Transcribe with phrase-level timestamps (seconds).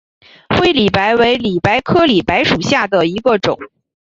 [0.49, 3.59] 灰里白为里白科里白属下的一个种。